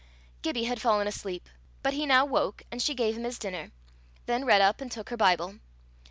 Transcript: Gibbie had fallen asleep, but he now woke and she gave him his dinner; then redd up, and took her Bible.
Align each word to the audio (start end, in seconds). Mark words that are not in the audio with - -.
Gibbie 0.41 0.63
had 0.63 0.81
fallen 0.81 1.05
asleep, 1.07 1.47
but 1.83 1.93
he 1.93 2.07
now 2.07 2.25
woke 2.25 2.63
and 2.71 2.81
she 2.81 2.95
gave 2.95 3.15
him 3.15 3.23
his 3.23 3.37
dinner; 3.37 3.71
then 4.25 4.45
redd 4.45 4.59
up, 4.59 4.81
and 4.81 4.91
took 4.91 5.09
her 5.09 5.17
Bible. 5.17 5.59